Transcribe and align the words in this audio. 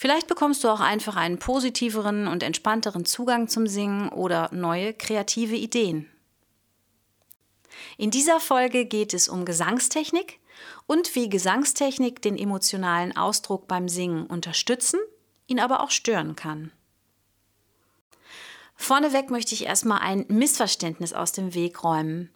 Vielleicht 0.00 0.28
bekommst 0.28 0.62
du 0.62 0.68
auch 0.68 0.78
einfach 0.78 1.16
einen 1.16 1.40
positiveren 1.40 2.28
und 2.28 2.44
entspannteren 2.44 3.04
Zugang 3.04 3.48
zum 3.48 3.66
Singen 3.66 4.10
oder 4.10 4.48
neue 4.52 4.94
kreative 4.94 5.56
Ideen. 5.56 6.08
In 7.96 8.12
dieser 8.12 8.38
Folge 8.38 8.84
geht 8.84 9.12
es 9.12 9.28
um 9.28 9.44
Gesangstechnik 9.44 10.38
und 10.86 11.16
wie 11.16 11.28
Gesangstechnik 11.28 12.22
den 12.22 12.38
emotionalen 12.38 13.16
Ausdruck 13.16 13.66
beim 13.66 13.88
Singen 13.88 14.26
unterstützen, 14.26 15.00
ihn 15.48 15.58
aber 15.58 15.82
auch 15.82 15.90
stören 15.90 16.36
kann. 16.36 16.70
Vorneweg 18.76 19.30
möchte 19.30 19.52
ich 19.52 19.64
erstmal 19.64 19.98
ein 19.98 20.26
Missverständnis 20.28 21.12
aus 21.12 21.32
dem 21.32 21.54
Weg 21.54 21.82
räumen. 21.82 22.30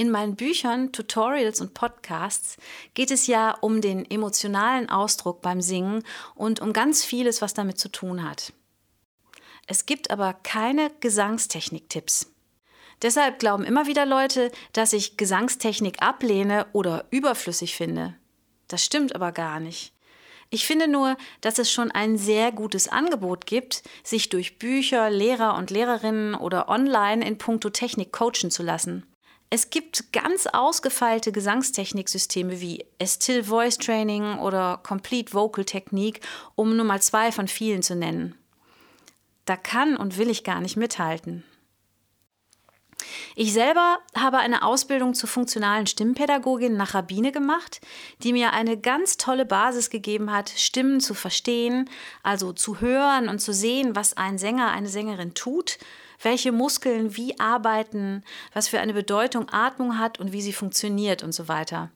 In 0.00 0.10
meinen 0.10 0.34
Büchern, 0.34 0.92
Tutorials 0.92 1.60
und 1.60 1.74
Podcasts 1.74 2.56
geht 2.94 3.10
es 3.10 3.26
ja 3.26 3.50
um 3.60 3.82
den 3.82 4.10
emotionalen 4.10 4.88
Ausdruck 4.88 5.42
beim 5.42 5.60
Singen 5.60 6.04
und 6.34 6.58
um 6.60 6.72
ganz 6.72 7.04
vieles, 7.04 7.42
was 7.42 7.52
damit 7.52 7.78
zu 7.78 7.90
tun 7.90 8.26
hat. 8.26 8.54
Es 9.66 9.84
gibt 9.84 10.10
aber 10.10 10.32
keine 10.32 10.90
Gesangstechnik-Tipps. 11.00 12.32
Deshalb 13.02 13.40
glauben 13.40 13.62
immer 13.62 13.86
wieder 13.86 14.06
Leute, 14.06 14.50
dass 14.72 14.94
ich 14.94 15.18
Gesangstechnik 15.18 16.00
ablehne 16.00 16.66
oder 16.72 17.04
überflüssig 17.10 17.76
finde. 17.76 18.16
Das 18.68 18.82
stimmt 18.82 19.14
aber 19.14 19.32
gar 19.32 19.60
nicht. 19.60 19.92
Ich 20.48 20.66
finde 20.66 20.88
nur, 20.88 21.18
dass 21.42 21.58
es 21.58 21.70
schon 21.70 21.90
ein 21.90 22.16
sehr 22.16 22.52
gutes 22.52 22.88
Angebot 22.88 23.44
gibt, 23.44 23.82
sich 24.02 24.30
durch 24.30 24.58
Bücher, 24.58 25.10
Lehrer 25.10 25.56
und 25.56 25.70
Lehrerinnen 25.70 26.34
oder 26.34 26.70
online 26.70 27.22
in 27.22 27.36
puncto 27.36 27.68
Technik 27.68 28.12
coachen 28.12 28.50
zu 28.50 28.62
lassen. 28.62 29.04
Es 29.52 29.70
gibt 29.70 30.12
ganz 30.12 30.46
ausgefeilte 30.46 31.32
Gesangstechniksysteme 31.32 32.60
wie 32.60 32.86
Still 33.02 33.42
Voice 33.42 33.78
Training 33.78 34.38
oder 34.38 34.78
Complete 34.84 35.34
Vocal 35.34 35.64
Technique, 35.64 36.20
um 36.54 36.76
nur 36.76 36.86
mal 36.86 37.02
zwei 37.02 37.32
von 37.32 37.48
vielen 37.48 37.82
zu 37.82 37.96
nennen. 37.96 38.36
Da 39.46 39.56
kann 39.56 39.96
und 39.96 40.18
will 40.18 40.30
ich 40.30 40.44
gar 40.44 40.60
nicht 40.60 40.76
mithalten. 40.76 41.42
Ich 43.34 43.52
selber 43.52 43.98
habe 44.14 44.38
eine 44.38 44.62
Ausbildung 44.62 45.14
zur 45.14 45.28
funktionalen 45.28 45.88
Stimmpädagogin 45.88 46.76
nach 46.76 46.94
Rabbine 46.94 47.32
gemacht, 47.32 47.80
die 48.22 48.32
mir 48.32 48.52
eine 48.52 48.76
ganz 48.76 49.16
tolle 49.16 49.46
Basis 49.46 49.90
gegeben 49.90 50.30
hat, 50.30 50.50
Stimmen 50.50 51.00
zu 51.00 51.14
verstehen, 51.14 51.90
also 52.22 52.52
zu 52.52 52.80
hören 52.80 53.28
und 53.28 53.40
zu 53.40 53.52
sehen, 53.52 53.96
was 53.96 54.16
ein 54.16 54.38
Sänger, 54.38 54.70
eine 54.70 54.88
Sängerin 54.88 55.34
tut 55.34 55.78
welche 56.22 56.52
Muskeln 56.52 57.16
wie 57.16 57.38
arbeiten, 57.38 58.22
was 58.52 58.68
für 58.68 58.80
eine 58.80 58.94
Bedeutung 58.94 59.48
Atmung 59.50 59.98
hat 59.98 60.20
und 60.20 60.32
wie 60.32 60.42
sie 60.42 60.52
funktioniert 60.52 61.22
und 61.22 61.32
so 61.32 61.48
weiter. 61.48 61.90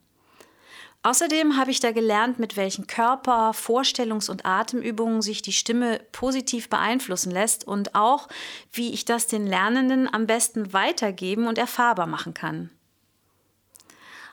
Außerdem 1.03 1.59
habe 1.59 1.71
ich 1.71 1.81
da 1.81 1.93
gelernt, 1.93 2.39
mit 2.39 2.57
welchen 2.57 2.87
Körper-, 2.87 3.53
Vorstellungs- 3.53 4.31
und 4.31 4.47
Atemübungen 4.47 5.21
sich 5.21 5.43
die 5.43 5.53
Stimme 5.53 6.01
positiv 6.13 6.71
beeinflussen 6.71 7.31
lässt 7.31 7.67
und 7.67 7.95
auch, 7.95 8.27
wie 8.73 8.95
ich 8.95 9.05
das 9.05 9.27
den 9.27 9.47
Lernenden 9.47 10.13
am 10.13 10.27
besten 10.27 10.73
weitergeben 10.73 11.47
und 11.47 11.59
erfahrbar 11.59 12.07
machen 12.07 12.33
kann. 12.33 12.71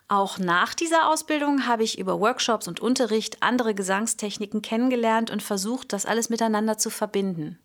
Auch 0.08 0.40
nach 0.40 0.74
dieser 0.74 1.10
Ausbildung 1.10 1.68
habe 1.68 1.84
ich 1.84 2.00
über 2.00 2.22
Workshops 2.22 2.70
und 2.70 2.80
Unterricht 2.80 3.44
andere 3.44 3.76
Gesangstechniken 3.76 4.62
kennengelernt 4.62 5.30
und 5.30 5.44
versucht, 5.44 5.92
das 5.92 6.06
alles 6.06 6.30
miteinander 6.30 6.78
zu 6.78 6.90
verbinden. 6.90 7.60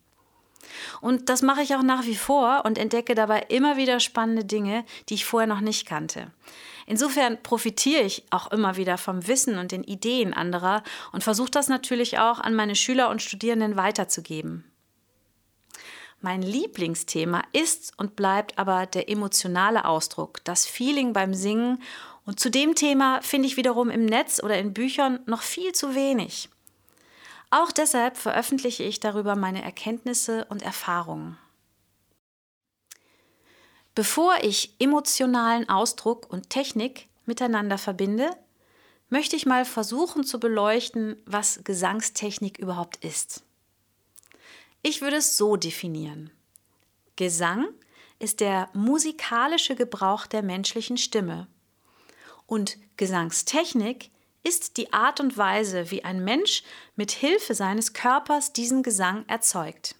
Und 1.00 1.28
das 1.28 1.42
mache 1.42 1.62
ich 1.62 1.74
auch 1.74 1.82
nach 1.82 2.04
wie 2.04 2.16
vor 2.16 2.62
und 2.64 2.78
entdecke 2.78 3.14
dabei 3.14 3.46
immer 3.48 3.76
wieder 3.76 4.00
spannende 4.00 4.44
Dinge, 4.44 4.84
die 5.08 5.14
ich 5.14 5.24
vorher 5.24 5.46
noch 5.46 5.60
nicht 5.60 5.86
kannte. 5.86 6.30
Insofern 6.86 7.42
profitiere 7.42 8.02
ich 8.02 8.24
auch 8.30 8.52
immer 8.52 8.76
wieder 8.76 8.96
vom 8.96 9.26
Wissen 9.26 9.58
und 9.58 9.72
den 9.72 9.82
Ideen 9.82 10.32
anderer 10.32 10.84
und 11.12 11.24
versuche 11.24 11.50
das 11.50 11.68
natürlich 11.68 12.18
auch 12.18 12.38
an 12.38 12.54
meine 12.54 12.76
Schüler 12.76 13.10
und 13.10 13.22
Studierenden 13.22 13.76
weiterzugeben. 13.76 14.64
Mein 16.20 16.42
Lieblingsthema 16.42 17.42
ist 17.52 17.92
und 17.98 18.16
bleibt 18.16 18.58
aber 18.58 18.86
der 18.86 19.10
emotionale 19.10 19.84
Ausdruck, 19.84 20.42
das 20.44 20.64
Feeling 20.64 21.12
beim 21.12 21.34
Singen. 21.34 21.82
Und 22.24 22.40
zu 22.40 22.50
dem 22.50 22.74
Thema 22.74 23.20
finde 23.20 23.48
ich 23.48 23.56
wiederum 23.56 23.90
im 23.90 24.06
Netz 24.06 24.42
oder 24.42 24.58
in 24.58 24.72
Büchern 24.72 25.20
noch 25.26 25.42
viel 25.42 25.72
zu 25.72 25.94
wenig. 25.94 26.48
Auch 27.50 27.72
deshalb 27.72 28.16
veröffentliche 28.16 28.82
ich 28.82 29.00
darüber 29.00 29.36
meine 29.36 29.62
Erkenntnisse 29.62 30.44
und 30.46 30.62
Erfahrungen. 30.62 31.38
Bevor 33.94 34.34
ich 34.42 34.74
emotionalen 34.78 35.68
Ausdruck 35.68 36.30
und 36.30 36.50
Technik 36.50 37.08
miteinander 37.24 37.78
verbinde, 37.78 38.30
möchte 39.08 39.36
ich 39.36 39.46
mal 39.46 39.64
versuchen 39.64 40.24
zu 40.24 40.40
beleuchten, 40.40 41.16
was 41.24 41.60
Gesangstechnik 41.64 42.58
überhaupt 42.58 43.02
ist. 43.04 43.42
Ich 44.82 45.00
würde 45.00 45.16
es 45.16 45.36
so 45.36 45.56
definieren. 45.56 46.30
Gesang 47.16 47.68
ist 48.18 48.40
der 48.40 48.68
musikalische 48.74 49.76
Gebrauch 49.76 50.26
der 50.26 50.42
menschlichen 50.42 50.98
Stimme 50.98 51.46
und 52.46 52.76
Gesangstechnik 52.96 54.10
ist 54.46 54.76
die 54.76 54.92
Art 54.92 55.18
und 55.18 55.36
Weise, 55.36 55.90
wie 55.90 56.04
ein 56.04 56.22
Mensch 56.22 56.62
mit 56.94 57.10
Hilfe 57.10 57.54
seines 57.54 57.94
Körpers 57.94 58.52
diesen 58.52 58.84
Gesang 58.84 59.24
erzeugt. 59.26 59.96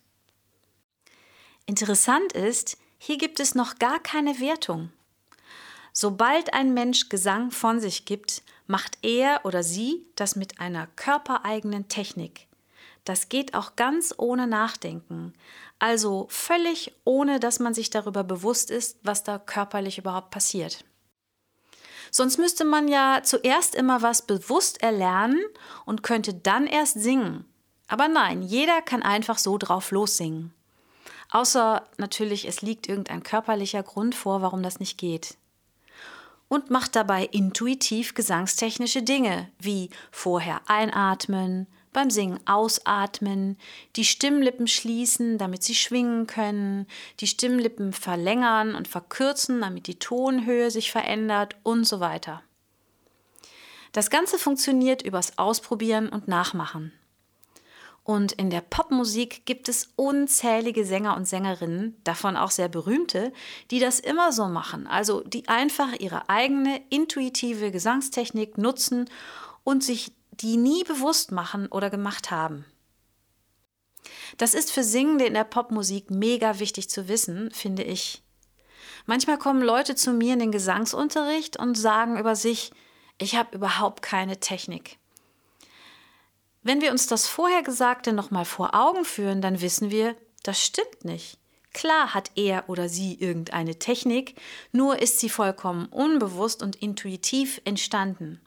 Interessant 1.66 2.32
ist, 2.32 2.78
hier 2.98 3.18
gibt 3.18 3.40
es 3.40 3.56
noch 3.56 3.80
gar 3.80 3.98
keine 3.98 4.38
Wertung. 4.38 4.92
Sobald 5.92 6.54
ein 6.54 6.74
Mensch 6.74 7.08
Gesang 7.08 7.50
von 7.50 7.80
sich 7.80 8.04
gibt, 8.04 8.44
macht 8.68 8.98
er 9.02 9.40
oder 9.44 9.64
sie 9.64 10.06
das 10.14 10.36
mit 10.36 10.60
einer 10.60 10.86
körpereigenen 10.94 11.88
Technik. 11.88 12.46
Das 13.04 13.28
geht 13.28 13.54
auch 13.54 13.74
ganz 13.74 14.14
ohne 14.16 14.46
Nachdenken, 14.46 15.34
also 15.80 16.26
völlig 16.30 16.92
ohne 17.04 17.40
dass 17.40 17.58
man 17.58 17.74
sich 17.74 17.90
darüber 17.90 18.22
bewusst 18.22 18.70
ist, 18.70 18.98
was 19.02 19.24
da 19.24 19.38
körperlich 19.38 19.98
überhaupt 19.98 20.30
passiert. 20.30 20.84
Sonst 22.10 22.38
müsste 22.38 22.64
man 22.64 22.88
ja 22.88 23.20
zuerst 23.22 23.74
immer 23.74 24.02
was 24.02 24.22
bewusst 24.22 24.82
erlernen 24.82 25.42
und 25.84 26.02
könnte 26.02 26.34
dann 26.34 26.66
erst 26.66 27.00
singen. 27.00 27.44
Aber 27.88 28.08
nein, 28.08 28.42
jeder 28.42 28.82
kann 28.82 29.02
einfach 29.02 29.38
so 29.38 29.58
drauf 29.58 29.90
lossingen. 29.90 30.52
Außer 31.30 31.86
natürlich, 31.98 32.46
es 32.46 32.62
liegt 32.62 32.88
irgendein 32.88 33.22
körperlicher 33.22 33.82
Grund 33.82 34.14
vor, 34.14 34.42
warum 34.42 34.62
das 34.62 34.80
nicht 34.80 34.98
geht. 34.98 35.36
Und 36.48 36.70
macht 36.70 36.94
dabei 36.94 37.24
intuitiv 37.24 38.14
gesangstechnische 38.14 39.02
Dinge 39.02 39.50
wie 39.58 39.90
vorher 40.12 40.60
einatmen, 40.66 41.66
beim 41.96 42.10
Singen 42.10 42.38
ausatmen, 42.46 43.56
die 43.96 44.04
Stimmlippen 44.04 44.66
schließen, 44.66 45.38
damit 45.38 45.62
sie 45.62 45.74
schwingen 45.74 46.26
können, 46.26 46.86
die 47.20 47.26
Stimmlippen 47.26 47.94
verlängern 47.94 48.74
und 48.74 48.86
verkürzen, 48.86 49.62
damit 49.62 49.86
die 49.86 49.98
Tonhöhe 49.98 50.70
sich 50.70 50.92
verändert 50.92 51.56
und 51.62 51.84
so 51.88 51.98
weiter. 51.98 52.42
Das 53.92 54.10
Ganze 54.10 54.38
funktioniert 54.38 55.00
übers 55.00 55.38
Ausprobieren 55.38 56.10
und 56.10 56.28
Nachmachen. 56.28 56.92
Und 58.04 58.32
in 58.32 58.50
der 58.50 58.60
Popmusik 58.60 59.46
gibt 59.46 59.70
es 59.70 59.88
unzählige 59.96 60.84
Sänger 60.84 61.16
und 61.16 61.26
Sängerinnen, 61.26 61.96
davon 62.04 62.36
auch 62.36 62.50
sehr 62.50 62.68
berühmte, 62.68 63.32
die 63.70 63.80
das 63.80 64.00
immer 64.00 64.32
so 64.32 64.48
machen, 64.48 64.86
also 64.86 65.22
die 65.22 65.48
einfach 65.48 65.94
ihre 65.98 66.28
eigene 66.28 66.82
intuitive 66.90 67.70
Gesangstechnik 67.70 68.58
nutzen 68.58 69.08
und 69.64 69.82
sich 69.82 70.12
die 70.40 70.56
nie 70.56 70.84
bewusst 70.84 71.32
machen 71.32 71.66
oder 71.68 71.90
gemacht 71.90 72.30
haben. 72.30 72.64
Das 74.38 74.54
ist 74.54 74.70
für 74.70 74.84
Singende 74.84 75.24
in 75.24 75.34
der 75.34 75.44
Popmusik 75.44 76.10
mega 76.10 76.58
wichtig 76.58 76.88
zu 76.90 77.08
wissen, 77.08 77.50
finde 77.52 77.82
ich. 77.82 78.22
Manchmal 79.06 79.38
kommen 79.38 79.62
Leute 79.62 79.94
zu 79.94 80.12
mir 80.12 80.34
in 80.34 80.40
den 80.40 80.52
Gesangsunterricht 80.52 81.58
und 81.58 81.76
sagen 81.76 82.18
über 82.18 82.34
sich, 82.36 82.72
ich 83.18 83.36
habe 83.36 83.56
überhaupt 83.56 84.02
keine 84.02 84.40
Technik. 84.40 84.98
Wenn 86.62 86.80
wir 86.80 86.90
uns 86.90 87.06
das 87.06 87.28
Vorhergesagte 87.28 88.12
nochmal 88.12 88.44
vor 88.44 88.74
Augen 88.74 89.04
führen, 89.04 89.40
dann 89.40 89.60
wissen 89.60 89.90
wir, 89.90 90.16
das 90.42 90.60
stimmt 90.60 91.04
nicht. 91.04 91.38
Klar 91.72 92.14
hat 92.14 92.32
er 92.34 92.68
oder 92.68 92.88
sie 92.88 93.14
irgendeine 93.14 93.78
Technik, 93.78 94.34
nur 94.72 95.00
ist 95.00 95.20
sie 95.20 95.28
vollkommen 95.28 95.86
unbewusst 95.86 96.62
und 96.62 96.74
intuitiv 96.76 97.60
entstanden. 97.64 98.40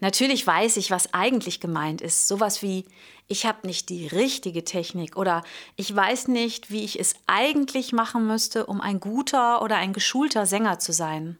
Natürlich 0.00 0.46
weiß 0.46 0.76
ich, 0.76 0.90
was 0.90 1.12
eigentlich 1.14 1.60
gemeint 1.60 2.00
ist. 2.00 2.28
Sowas 2.28 2.62
wie, 2.62 2.86
ich 3.28 3.46
habe 3.46 3.66
nicht 3.66 3.88
die 3.88 4.06
richtige 4.06 4.64
Technik 4.64 5.16
oder 5.16 5.42
ich 5.76 5.94
weiß 5.94 6.28
nicht, 6.28 6.70
wie 6.70 6.84
ich 6.84 6.98
es 6.98 7.14
eigentlich 7.26 7.92
machen 7.92 8.26
müsste, 8.26 8.66
um 8.66 8.80
ein 8.80 9.00
guter 9.00 9.62
oder 9.62 9.76
ein 9.76 9.92
geschulter 9.92 10.46
Sänger 10.46 10.78
zu 10.78 10.92
sein. 10.92 11.38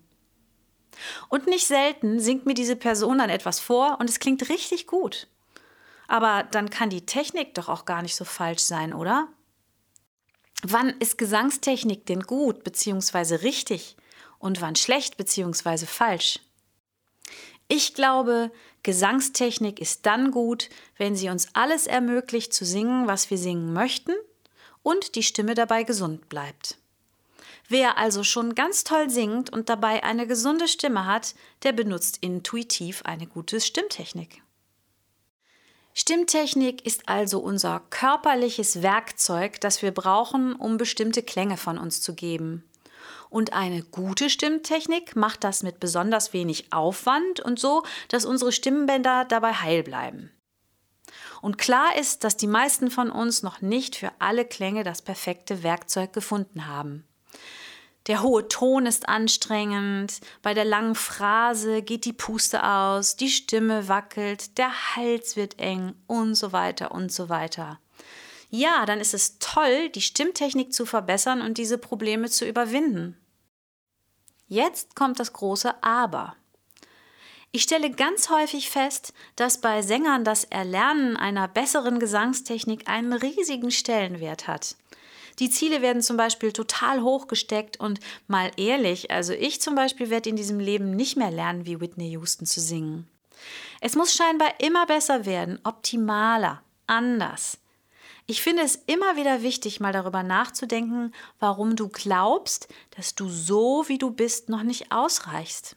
Und 1.28 1.46
nicht 1.46 1.66
selten 1.66 2.20
singt 2.20 2.46
mir 2.46 2.54
diese 2.54 2.76
Person 2.76 3.18
dann 3.18 3.30
etwas 3.30 3.60
vor 3.60 3.98
und 4.00 4.08
es 4.08 4.18
klingt 4.18 4.48
richtig 4.48 4.86
gut. 4.86 5.28
Aber 6.08 6.44
dann 6.50 6.70
kann 6.70 6.90
die 6.90 7.04
Technik 7.04 7.54
doch 7.54 7.68
auch 7.68 7.84
gar 7.84 8.02
nicht 8.02 8.16
so 8.16 8.24
falsch 8.24 8.62
sein, 8.62 8.94
oder? 8.94 9.28
Wann 10.62 10.90
ist 11.00 11.18
Gesangstechnik 11.18 12.06
denn 12.06 12.22
gut 12.22 12.64
bzw. 12.64 13.36
richtig 13.36 13.96
und 14.38 14.60
wann 14.60 14.76
schlecht 14.76 15.16
bzw. 15.16 15.86
falsch? 15.86 16.40
Ich 17.68 17.94
glaube, 17.94 18.52
Gesangstechnik 18.82 19.80
ist 19.80 20.06
dann 20.06 20.30
gut, 20.30 20.68
wenn 20.96 21.16
sie 21.16 21.28
uns 21.28 21.48
alles 21.54 21.86
ermöglicht 21.86 22.54
zu 22.54 22.64
singen, 22.64 23.08
was 23.08 23.30
wir 23.30 23.38
singen 23.38 23.72
möchten 23.72 24.12
und 24.82 25.16
die 25.16 25.24
Stimme 25.24 25.54
dabei 25.54 25.82
gesund 25.82 26.28
bleibt. 26.28 26.78
Wer 27.68 27.98
also 27.98 28.22
schon 28.22 28.54
ganz 28.54 28.84
toll 28.84 29.10
singt 29.10 29.52
und 29.52 29.68
dabei 29.68 30.04
eine 30.04 30.28
gesunde 30.28 30.68
Stimme 30.68 31.06
hat, 31.06 31.34
der 31.64 31.72
benutzt 31.72 32.18
intuitiv 32.20 33.02
eine 33.02 33.26
gute 33.26 33.60
Stimmtechnik. 33.60 34.42
Stimmtechnik 35.92 36.86
ist 36.86 37.08
also 37.08 37.40
unser 37.40 37.80
körperliches 37.90 38.82
Werkzeug, 38.82 39.60
das 39.60 39.82
wir 39.82 39.92
brauchen, 39.92 40.54
um 40.54 40.76
bestimmte 40.76 41.22
Klänge 41.22 41.56
von 41.56 41.78
uns 41.78 42.02
zu 42.02 42.14
geben. 42.14 42.62
Und 43.28 43.52
eine 43.52 43.82
gute 43.82 44.30
Stimmtechnik 44.30 45.16
macht 45.16 45.44
das 45.44 45.62
mit 45.62 45.80
besonders 45.80 46.32
wenig 46.32 46.72
Aufwand 46.72 47.40
und 47.40 47.58
so, 47.58 47.82
dass 48.08 48.24
unsere 48.24 48.52
Stimmbänder 48.52 49.24
dabei 49.24 49.52
heil 49.52 49.82
bleiben. 49.82 50.30
Und 51.42 51.58
klar 51.58 51.96
ist, 51.96 52.24
dass 52.24 52.36
die 52.36 52.46
meisten 52.46 52.90
von 52.90 53.10
uns 53.10 53.42
noch 53.42 53.60
nicht 53.60 53.96
für 53.96 54.10
alle 54.18 54.44
Klänge 54.44 54.84
das 54.84 55.02
perfekte 55.02 55.62
Werkzeug 55.62 56.12
gefunden 56.12 56.66
haben. 56.66 57.06
Der 58.06 58.22
hohe 58.22 58.46
Ton 58.46 58.86
ist 58.86 59.08
anstrengend, 59.08 60.20
bei 60.40 60.54
der 60.54 60.64
langen 60.64 60.94
Phrase 60.94 61.82
geht 61.82 62.04
die 62.04 62.12
Puste 62.12 62.64
aus, 62.64 63.16
die 63.16 63.28
Stimme 63.28 63.88
wackelt, 63.88 64.58
der 64.58 64.94
Hals 64.94 65.34
wird 65.34 65.58
eng 65.58 65.94
und 66.06 66.36
so 66.36 66.52
weiter 66.52 66.92
und 66.92 67.10
so 67.10 67.28
weiter 67.28 67.80
ja, 68.50 68.86
dann 68.86 69.00
ist 69.00 69.14
es 69.14 69.38
toll, 69.38 69.88
die 69.90 70.00
Stimmtechnik 70.00 70.72
zu 70.72 70.86
verbessern 70.86 71.40
und 71.40 71.58
diese 71.58 71.78
Probleme 71.78 72.30
zu 72.30 72.46
überwinden. 72.46 73.16
Jetzt 74.48 74.94
kommt 74.94 75.18
das 75.18 75.32
große 75.32 75.82
Aber. 75.82 76.36
Ich 77.52 77.62
stelle 77.62 77.90
ganz 77.90 78.28
häufig 78.28 78.70
fest, 78.70 79.12
dass 79.34 79.60
bei 79.60 79.82
Sängern 79.82 80.24
das 80.24 80.44
Erlernen 80.44 81.16
einer 81.16 81.48
besseren 81.48 81.98
Gesangstechnik 81.98 82.88
einen 82.88 83.12
riesigen 83.12 83.70
Stellenwert 83.70 84.46
hat. 84.46 84.76
Die 85.38 85.50
Ziele 85.50 85.82
werden 85.82 86.02
zum 86.02 86.16
Beispiel 86.16 86.52
total 86.52 87.02
hoch 87.02 87.26
gesteckt 87.28 87.78
und 87.78 88.00
mal 88.26 88.50
ehrlich, 88.56 89.10
also 89.10 89.32
ich 89.32 89.60
zum 89.60 89.74
Beispiel 89.74 90.10
werde 90.10 90.30
in 90.30 90.36
diesem 90.36 90.60
Leben 90.60 90.96
nicht 90.96 91.16
mehr 91.16 91.30
lernen, 91.30 91.66
wie 91.66 91.80
Whitney 91.80 92.10
Houston 92.10 92.46
zu 92.46 92.60
singen. 92.60 93.08
Es 93.80 93.96
muss 93.96 94.14
scheinbar 94.14 94.60
immer 94.60 94.86
besser 94.86 95.26
werden, 95.26 95.58
optimaler, 95.64 96.62
anders. 96.86 97.58
Ich 98.26 98.42
finde 98.42 98.62
es 98.62 98.74
immer 98.86 99.16
wieder 99.16 99.42
wichtig, 99.42 99.78
mal 99.78 99.92
darüber 99.92 100.24
nachzudenken, 100.24 101.14
warum 101.38 101.76
du 101.76 101.88
glaubst, 101.88 102.68
dass 102.96 103.14
du 103.14 103.28
so, 103.28 103.84
wie 103.86 103.98
du 103.98 104.10
bist, 104.10 104.48
noch 104.48 104.64
nicht 104.64 104.90
ausreichst. 104.90 105.76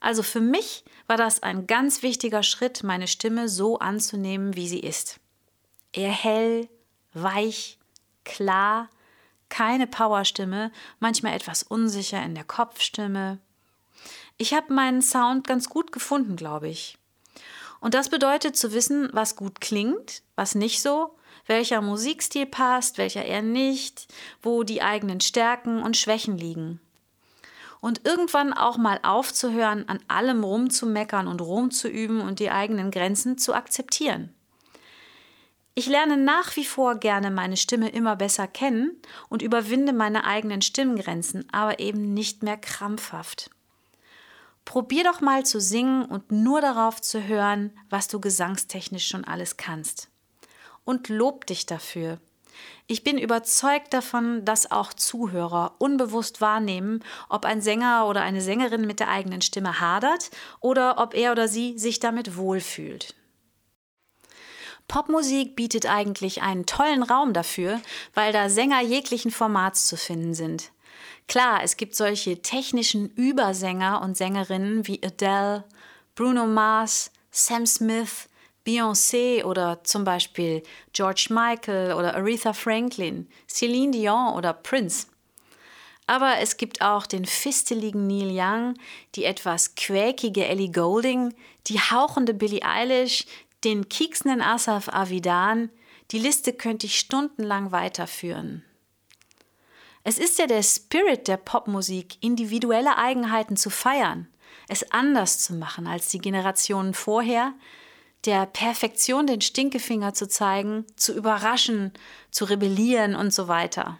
Also 0.00 0.24
für 0.24 0.40
mich 0.40 0.84
war 1.06 1.16
das 1.16 1.42
ein 1.42 1.66
ganz 1.66 2.02
wichtiger 2.02 2.42
Schritt, 2.42 2.82
meine 2.82 3.06
Stimme 3.06 3.48
so 3.48 3.78
anzunehmen, 3.78 4.56
wie 4.56 4.68
sie 4.68 4.80
ist. 4.80 5.20
Eher 5.92 6.12
hell, 6.12 6.68
weich, 7.14 7.78
klar, 8.24 8.88
keine 9.48 9.86
Powerstimme, 9.86 10.72
manchmal 10.98 11.34
etwas 11.34 11.62
unsicher 11.62 12.22
in 12.22 12.34
der 12.34 12.44
Kopfstimme. 12.44 13.38
Ich 14.36 14.52
habe 14.52 14.72
meinen 14.72 15.02
Sound 15.02 15.46
ganz 15.46 15.68
gut 15.68 15.92
gefunden, 15.92 16.36
glaube 16.36 16.68
ich. 16.68 16.98
Und 17.80 17.94
das 17.94 18.08
bedeutet 18.08 18.56
zu 18.56 18.72
wissen, 18.72 19.08
was 19.12 19.36
gut 19.36 19.60
klingt, 19.60 20.22
was 20.34 20.54
nicht 20.54 20.82
so, 20.82 21.16
welcher 21.46 21.80
Musikstil 21.80 22.46
passt, 22.46 22.98
welcher 22.98 23.24
eher 23.24 23.42
nicht, 23.42 24.06
wo 24.42 24.62
die 24.62 24.82
eigenen 24.82 25.20
Stärken 25.20 25.82
und 25.82 25.96
Schwächen 25.96 26.36
liegen. 26.36 26.80
Und 27.80 28.04
irgendwann 28.04 28.52
auch 28.52 28.76
mal 28.76 28.98
aufzuhören, 29.02 29.88
an 29.88 30.00
allem 30.08 30.42
rumzumeckern 30.42 31.28
und 31.28 31.40
rumzuüben 31.40 32.20
und 32.20 32.40
die 32.40 32.50
eigenen 32.50 32.90
Grenzen 32.90 33.38
zu 33.38 33.54
akzeptieren. 33.54 34.34
Ich 35.78 35.86
lerne 35.86 36.16
nach 36.16 36.56
wie 36.56 36.64
vor 36.64 36.96
gerne 36.96 37.30
meine 37.30 37.56
Stimme 37.56 37.88
immer 37.90 38.16
besser 38.16 38.48
kennen 38.48 39.00
und 39.28 39.42
überwinde 39.42 39.92
meine 39.92 40.24
eigenen 40.24 40.60
Stimmgrenzen, 40.60 41.46
aber 41.52 41.78
eben 41.78 42.14
nicht 42.14 42.42
mehr 42.42 42.56
krampfhaft. 42.56 43.50
Probier 44.68 45.02
doch 45.02 45.22
mal 45.22 45.46
zu 45.46 45.62
singen 45.62 46.04
und 46.04 46.30
nur 46.30 46.60
darauf 46.60 47.00
zu 47.00 47.26
hören, 47.26 47.72
was 47.88 48.06
du 48.06 48.20
gesangstechnisch 48.20 49.08
schon 49.08 49.24
alles 49.24 49.56
kannst. 49.56 50.10
Und 50.84 51.08
lob 51.08 51.46
dich 51.46 51.64
dafür. 51.64 52.18
Ich 52.86 53.02
bin 53.02 53.16
überzeugt 53.16 53.94
davon, 53.94 54.44
dass 54.44 54.70
auch 54.70 54.92
Zuhörer 54.92 55.74
unbewusst 55.78 56.42
wahrnehmen, 56.42 57.02
ob 57.30 57.46
ein 57.46 57.62
Sänger 57.62 58.06
oder 58.08 58.20
eine 58.20 58.42
Sängerin 58.42 58.86
mit 58.86 59.00
der 59.00 59.08
eigenen 59.08 59.40
Stimme 59.40 59.80
hadert 59.80 60.30
oder 60.60 60.98
ob 60.98 61.14
er 61.14 61.32
oder 61.32 61.48
sie 61.48 61.78
sich 61.78 61.98
damit 61.98 62.36
wohlfühlt. 62.36 63.14
Popmusik 64.86 65.56
bietet 65.56 65.86
eigentlich 65.86 66.42
einen 66.42 66.66
tollen 66.66 67.02
Raum 67.02 67.32
dafür, 67.32 67.80
weil 68.12 68.34
da 68.34 68.50
Sänger 68.50 68.82
jeglichen 68.82 69.30
Formats 69.30 69.88
zu 69.88 69.96
finden 69.96 70.34
sind. 70.34 70.72
Klar, 71.26 71.62
es 71.62 71.76
gibt 71.76 71.94
solche 71.94 72.40
technischen 72.42 73.08
Übersänger 73.10 74.00
und 74.02 74.16
Sängerinnen 74.16 74.86
wie 74.86 75.02
Adele, 75.02 75.64
Bruno 76.14 76.46
Mars, 76.46 77.10
Sam 77.30 77.66
Smith, 77.66 78.28
Beyoncé 78.66 79.44
oder 79.44 79.82
zum 79.84 80.04
Beispiel 80.04 80.62
George 80.92 81.28
Michael 81.30 81.94
oder 81.94 82.14
Aretha 82.14 82.52
Franklin, 82.52 83.28
Celine 83.48 83.92
Dion 83.92 84.34
oder 84.34 84.52
Prince. 84.52 85.06
Aber 86.06 86.38
es 86.38 86.56
gibt 86.56 86.80
auch 86.80 87.06
den 87.06 87.26
fisteligen 87.26 88.06
Neil 88.06 88.30
Young, 88.32 88.74
die 89.14 89.24
etwas 89.24 89.74
quäkige 89.74 90.46
Ellie 90.46 90.70
Golding, 90.72 91.34
die 91.66 91.78
hauchende 91.78 92.32
Billie 92.34 92.62
Eilish, 92.62 93.26
den 93.64 93.88
kieksenden 93.88 94.40
Asaf 94.40 94.88
Avidan. 94.88 95.70
Die 96.10 96.18
Liste 96.18 96.54
könnte 96.54 96.86
ich 96.86 96.98
stundenlang 96.98 97.72
weiterführen. 97.72 98.64
Es 100.08 100.18
ist 100.18 100.38
ja 100.38 100.46
der 100.46 100.62
Spirit 100.62 101.28
der 101.28 101.36
Popmusik, 101.36 102.16
individuelle 102.22 102.96
Eigenheiten 102.96 103.58
zu 103.58 103.68
feiern, 103.68 104.26
es 104.66 104.90
anders 104.90 105.38
zu 105.38 105.52
machen 105.52 105.86
als 105.86 106.08
die 106.08 106.18
Generationen 106.18 106.94
vorher, 106.94 107.52
der 108.24 108.46
Perfektion 108.46 109.26
den 109.26 109.42
Stinkefinger 109.42 110.14
zu 110.14 110.26
zeigen, 110.26 110.86
zu 110.96 111.12
überraschen, 111.12 111.92
zu 112.30 112.46
rebellieren 112.46 113.14
und 113.14 113.34
so 113.34 113.48
weiter. 113.48 113.98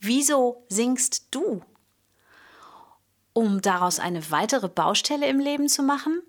Wieso 0.00 0.66
singst 0.68 1.28
du? 1.30 1.62
Um 3.34 3.62
daraus 3.62 4.00
eine 4.00 4.28
weitere 4.32 4.68
Baustelle 4.68 5.28
im 5.28 5.38
Leben 5.38 5.68
zu 5.68 5.84
machen? 5.84 6.20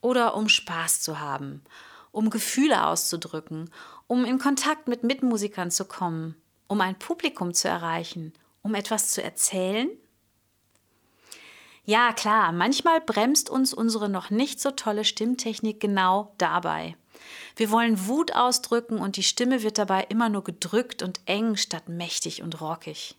Oder 0.00 0.36
um 0.36 0.48
Spaß 0.48 1.02
zu 1.02 1.20
haben, 1.20 1.62
um 2.12 2.30
Gefühle 2.30 2.86
auszudrücken, 2.86 3.70
um 4.06 4.24
in 4.24 4.38
Kontakt 4.38 4.88
mit 4.88 5.02
Mitmusikern 5.02 5.70
zu 5.70 5.84
kommen, 5.84 6.34
um 6.68 6.80
ein 6.80 6.98
Publikum 6.98 7.54
zu 7.54 7.68
erreichen, 7.68 8.32
um 8.62 8.74
etwas 8.74 9.10
zu 9.10 9.22
erzählen? 9.22 9.88
Ja, 11.84 12.12
klar, 12.12 12.50
manchmal 12.50 13.00
bremst 13.00 13.48
uns 13.48 13.72
unsere 13.72 14.08
noch 14.08 14.30
nicht 14.30 14.60
so 14.60 14.72
tolle 14.72 15.04
Stimmtechnik 15.04 15.78
genau 15.78 16.34
dabei. 16.36 16.96
Wir 17.54 17.70
wollen 17.70 18.08
Wut 18.08 18.32
ausdrücken 18.32 18.98
und 18.98 19.16
die 19.16 19.22
Stimme 19.22 19.62
wird 19.62 19.78
dabei 19.78 20.04
immer 20.08 20.28
nur 20.28 20.42
gedrückt 20.42 21.02
und 21.02 21.20
eng 21.26 21.56
statt 21.56 21.88
mächtig 21.88 22.42
und 22.42 22.60
rockig. 22.60 23.16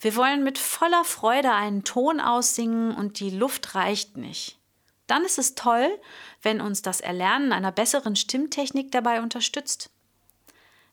Wir 0.00 0.14
wollen 0.14 0.44
mit 0.44 0.58
voller 0.58 1.04
Freude 1.04 1.52
einen 1.52 1.82
Ton 1.82 2.20
aussingen 2.20 2.94
und 2.94 3.18
die 3.20 3.30
Luft 3.30 3.74
reicht 3.74 4.16
nicht. 4.16 4.58
Dann 5.06 5.24
ist 5.24 5.38
es 5.38 5.54
toll, 5.54 5.88
wenn 6.42 6.60
uns 6.60 6.82
das 6.82 7.00
Erlernen 7.00 7.52
einer 7.52 7.72
besseren 7.72 8.14
Stimmtechnik 8.14 8.92
dabei 8.92 9.22
unterstützt. 9.22 9.90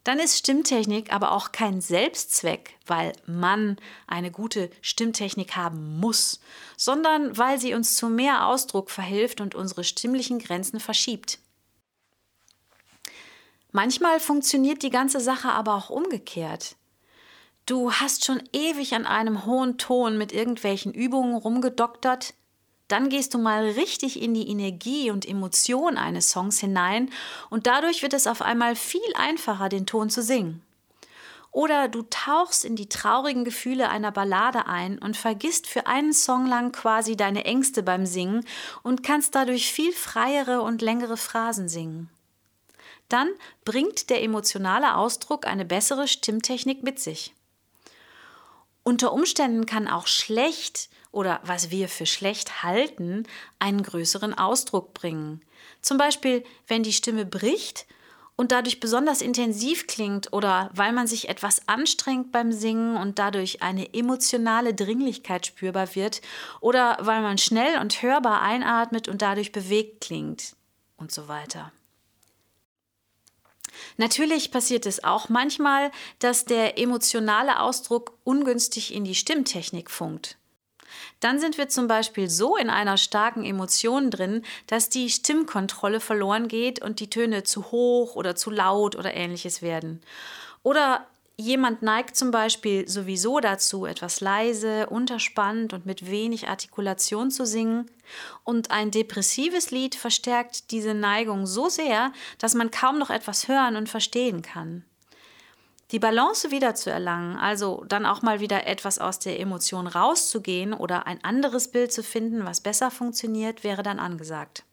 Dann 0.05 0.19
ist 0.19 0.37
Stimmtechnik 0.37 1.11
aber 1.11 1.31
auch 1.31 1.51
kein 1.51 1.81
Selbstzweck, 1.81 2.77
weil 2.85 3.13
man 3.25 3.77
eine 4.05 4.29
gute 4.29 4.69
Stimmtechnik 4.81 5.55
haben 5.55 5.99
muss, 5.99 6.39
sondern 6.77 7.35
weil 7.37 7.59
sie 7.59 7.73
uns 7.73 7.97
zu 7.97 8.07
mehr 8.07 8.45
Ausdruck 8.45 8.91
verhilft 8.91 9.41
und 9.41 9.55
unsere 9.55 9.83
stimmlichen 9.83 10.37
Grenzen 10.37 10.79
verschiebt. 10.79 11.39
Manchmal 13.71 14.19
funktioniert 14.19 14.83
die 14.83 14.91
ganze 14.91 15.19
Sache 15.19 15.49
aber 15.49 15.73
auch 15.73 15.89
umgekehrt. 15.89 16.75
Du 17.65 17.91
hast 17.91 18.25
schon 18.25 18.43
ewig 18.53 18.93
an 18.93 19.07
einem 19.07 19.47
hohen 19.47 19.79
Ton 19.79 20.19
mit 20.19 20.31
irgendwelchen 20.31 20.93
Übungen 20.93 21.35
rumgedoktert, 21.35 22.35
Dann 22.87 23.09
gehst 23.09 23.33
du 23.33 23.39
mal 23.39 23.69
richtig 23.69 24.21
in 24.21 24.33
die 24.33 24.47
Energie 24.47 25.09
und 25.09 25.27
Emotion 25.27 25.97
eines 25.97 26.29
Songs 26.29 26.59
hinein 26.59 27.09
und 27.49 27.65
dadurch 27.65 28.03
wird 28.03 28.13
es 28.13 28.27
auf 28.27 28.41
einmal 28.41 28.75
viel 28.75 29.01
einfacher, 29.15 29.69
den 29.69 29.85
Ton 29.85 30.09
zu 30.09 30.21
singen. 30.21 30.61
Oder 31.55 31.87
du 31.87 32.01
tauchst 32.09 32.65
in 32.65 32.75
die 32.75 32.89
traurigen 32.89 33.45
Gefühle 33.45 33.89
einer 33.89 34.11
Ballade 34.11 34.67
ein 34.67 34.99
und 34.99 35.15
vergisst 35.15 35.67
für 35.67 35.87
einen 35.87 36.11
Song 36.11 36.45
lang 36.47 36.73
quasi 36.73 37.15
deine 37.15 37.45
Ängste 37.45 37.81
beim 37.81 38.05
Singen 38.05 38.45
und 38.83 39.03
kannst 39.03 39.35
dadurch 39.35 39.71
viel 39.71 39.93
freiere 39.93 40.61
und 40.61 40.81
längere 40.81 41.15
Phrasen 41.15 41.69
singen. 41.69 42.09
Dann 43.07 43.29
bringt 43.63 44.09
der 44.09 44.21
emotionale 44.21 44.97
Ausdruck 44.97 45.47
eine 45.47 45.63
bessere 45.63 46.09
Stimmtechnik 46.09 46.83
mit 46.83 46.99
sich. 46.99 47.33
Unter 48.87 49.13
Umständen 49.13 49.65
kann 49.65 49.87
auch 49.87 50.05
schlecht 50.05 50.89
oder 51.11 51.39
was 51.43 51.71
wir 51.71 51.89
für 51.89 52.05
schlecht 52.05 52.61
halten, 52.61 53.23
einen 53.57 53.81
größeren 53.81 54.37
Ausdruck 54.37 54.93
bringen. 54.93 55.41
Zum 55.81 55.97
Beispiel, 55.97 56.43
wenn 56.67 56.83
die 56.83 56.93
Stimme 56.93 57.25
bricht 57.25 57.87
und 58.35 58.51
dadurch 58.51 58.79
besonders 58.79 59.23
intensiv 59.23 59.87
klingt 59.87 60.31
oder 60.33 60.69
weil 60.75 60.93
man 60.93 61.07
sich 61.07 61.29
etwas 61.29 61.67
anstrengt 61.67 62.31
beim 62.31 62.51
Singen 62.51 62.95
und 62.95 63.17
dadurch 63.17 63.63
eine 63.63 63.91
emotionale 63.91 64.75
Dringlichkeit 64.75 65.47
spürbar 65.47 65.95
wird 65.95 66.21
oder 66.61 66.99
weil 67.01 67.23
man 67.23 67.39
schnell 67.39 67.79
und 67.79 68.03
hörbar 68.03 68.43
einatmet 68.43 69.07
und 69.07 69.23
dadurch 69.23 69.51
bewegt 69.51 70.01
klingt 70.01 70.55
und 70.95 71.11
so 71.11 71.27
weiter. 71.27 71.71
Natürlich 73.97 74.51
passiert 74.51 74.85
es 74.85 75.03
auch 75.03 75.29
manchmal, 75.29 75.91
dass 76.19 76.45
der 76.45 76.77
emotionale 76.77 77.59
Ausdruck 77.59 78.13
ungünstig 78.23 78.93
in 78.93 79.03
die 79.03 79.15
Stimmtechnik 79.15 79.89
funkt. 79.89 80.37
Dann 81.19 81.39
sind 81.39 81.57
wir 81.57 81.69
zum 81.69 81.87
Beispiel 81.87 82.29
so 82.29 82.55
in 82.55 82.69
einer 82.69 82.97
starken 82.97 83.43
Emotion 83.43 84.11
drin, 84.11 84.43
dass 84.67 84.89
die 84.89 85.09
Stimmkontrolle 85.09 85.99
verloren 85.99 86.47
geht 86.47 86.81
und 86.81 86.99
die 86.99 87.09
Töne 87.09 87.43
zu 87.43 87.71
hoch 87.71 88.15
oder 88.15 88.35
zu 88.35 88.51
laut 88.51 88.95
oder 88.95 89.13
ähnliches 89.13 89.61
werden. 89.61 90.01
Oder 90.63 91.07
jemand 91.37 91.81
neigt 91.81 92.15
zum 92.15 92.31
Beispiel 92.31 92.87
sowieso 92.87 93.39
dazu, 93.39 93.85
etwas 93.85 94.21
leise, 94.21 94.87
unterspannt 94.87 95.73
und 95.73 95.85
mit 95.85 96.09
wenig 96.09 96.47
Artikulation 96.47 97.31
zu 97.31 97.45
singen. 97.45 97.89
Und 98.43 98.71
ein 98.71 98.91
depressives 98.91 99.71
Lied 99.71 99.95
verstärkt 99.95 100.71
diese 100.71 100.93
Neigung 100.93 101.45
so 101.45 101.69
sehr, 101.69 102.11
dass 102.37 102.53
man 102.53 102.71
kaum 102.71 102.97
noch 102.97 103.09
etwas 103.09 103.47
hören 103.47 103.75
und 103.75 103.89
verstehen 103.89 104.41
kann. 104.41 104.85
Die 105.91 105.99
Balance 105.99 106.49
wiederzuerlangen, 106.49 107.37
also 107.37 107.83
dann 107.87 108.07
auch 108.07 108.23
mal 108.23 108.39
wieder 108.39 108.65
etwas 108.65 108.97
aus 108.97 109.19
der 109.19 109.39
Emotion 109.39 109.85
rauszugehen 109.85 110.73
oder 110.73 111.05
ein 111.05 111.23
anderes 111.23 111.69
Bild 111.69 111.93
zu 111.93 112.01
finden, 112.01 112.43
was 112.45 112.61
besser 112.61 112.89
funktioniert, 112.89 113.63
wäre 113.63 113.83
dann 113.83 113.99
angesagt. 113.99 114.63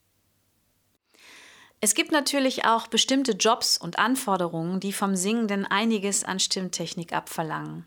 Es 1.85 1.95
gibt 1.95 2.12
natürlich 2.12 2.65
auch 2.65 2.87
bestimmte 2.87 3.33
Jobs 3.33 3.77
und 3.77 3.99
Anforderungen, 3.99 4.79
die 4.79 4.93
vom 4.93 5.17
Singenden 5.17 5.67
einiges 5.67 6.23
an 6.23 6.39
Stimmtechnik 6.39 7.12
abverlangen. 7.12 7.85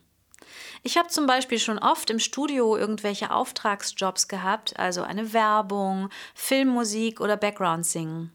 Ich 0.83 0.97
habe 0.97 1.07
zum 1.07 1.27
Beispiel 1.27 1.59
schon 1.59 1.79
oft 1.79 2.09
im 2.09 2.19
Studio 2.19 2.75
irgendwelche 2.75 3.31
Auftragsjobs 3.31 4.27
gehabt, 4.27 4.77
also 4.77 5.03
eine 5.03 5.31
Werbung, 5.31 6.09
Filmmusik 6.33 7.21
oder 7.21 7.37
Background-Singen. 7.37 8.33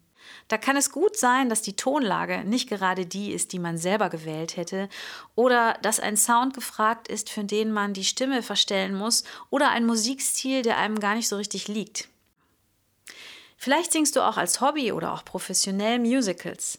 Da 0.48 0.56
kann 0.56 0.78
es 0.78 0.92
gut 0.92 1.18
sein, 1.18 1.50
dass 1.50 1.60
die 1.60 1.76
Tonlage 1.76 2.42
nicht 2.44 2.70
gerade 2.70 3.04
die 3.04 3.30
ist, 3.30 3.52
die 3.52 3.58
man 3.58 3.76
selber 3.76 4.08
gewählt 4.08 4.56
hätte, 4.56 4.88
oder 5.34 5.74
dass 5.82 6.00
ein 6.00 6.16
Sound 6.16 6.54
gefragt 6.54 7.06
ist, 7.06 7.28
für 7.28 7.44
den 7.44 7.70
man 7.70 7.92
die 7.92 8.04
Stimme 8.04 8.42
verstellen 8.42 8.94
muss, 8.94 9.24
oder 9.50 9.68
ein 9.68 9.84
Musikstil, 9.84 10.62
der 10.62 10.78
einem 10.78 10.98
gar 11.00 11.16
nicht 11.16 11.28
so 11.28 11.36
richtig 11.36 11.68
liegt. 11.68 12.08
Vielleicht 13.62 13.92
singst 13.92 14.16
du 14.16 14.22
auch 14.22 14.38
als 14.38 14.62
Hobby 14.62 14.90
oder 14.90 15.12
auch 15.12 15.22
professionell 15.22 15.98
Musicals. 15.98 16.78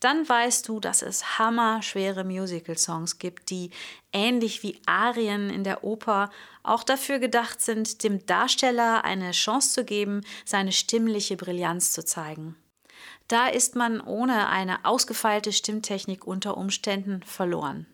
Dann 0.00 0.26
weißt 0.26 0.66
du, 0.66 0.80
dass 0.80 1.02
es 1.02 1.38
hammerschwere 1.38 2.24
Musical-Songs 2.24 3.18
gibt, 3.18 3.50
die 3.50 3.68
ähnlich 4.14 4.62
wie 4.62 4.80
Arien 4.86 5.50
in 5.50 5.62
der 5.62 5.84
Oper 5.84 6.30
auch 6.62 6.84
dafür 6.84 7.18
gedacht 7.18 7.60
sind, 7.60 8.02
dem 8.02 8.24
Darsteller 8.24 9.04
eine 9.04 9.32
Chance 9.32 9.74
zu 9.74 9.84
geben, 9.84 10.22
seine 10.46 10.72
stimmliche 10.72 11.36
Brillanz 11.36 11.92
zu 11.92 12.02
zeigen. 12.02 12.56
Da 13.28 13.48
ist 13.48 13.76
man 13.76 14.00
ohne 14.00 14.48
eine 14.48 14.86
ausgefeilte 14.86 15.52
Stimmtechnik 15.52 16.26
unter 16.26 16.56
Umständen 16.56 17.22
verloren. 17.24 17.86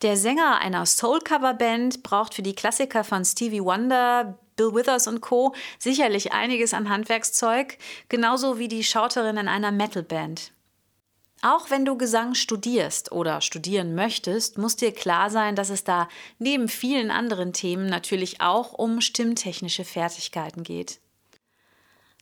Der 0.00 0.16
Sänger 0.16 0.60
einer 0.60 0.86
Soul-Cover-Band 0.86 2.02
braucht 2.02 2.32
für 2.32 2.42
die 2.42 2.54
Klassiker 2.54 3.04
von 3.04 3.22
Stevie 3.26 3.62
Wonder, 3.62 4.38
Bill 4.58 4.74
Withers 4.74 5.06
und 5.06 5.22
Co. 5.22 5.54
sicherlich 5.78 6.32
einiges 6.32 6.74
an 6.74 6.90
Handwerkszeug, 6.90 7.78
genauso 8.10 8.58
wie 8.58 8.68
die 8.68 8.84
Schauterin 8.84 9.38
in 9.38 9.48
einer 9.48 9.72
Metal-Band. 9.72 10.52
Auch 11.40 11.70
wenn 11.70 11.84
du 11.84 11.96
Gesang 11.96 12.34
studierst 12.34 13.12
oder 13.12 13.40
studieren 13.40 13.94
möchtest, 13.94 14.58
muss 14.58 14.74
dir 14.74 14.92
klar 14.92 15.30
sein, 15.30 15.54
dass 15.54 15.70
es 15.70 15.84
da 15.84 16.08
neben 16.38 16.68
vielen 16.68 17.12
anderen 17.12 17.52
Themen 17.52 17.86
natürlich 17.86 18.40
auch 18.40 18.72
um 18.72 19.00
stimmtechnische 19.00 19.84
Fertigkeiten 19.84 20.64
geht. 20.64 20.98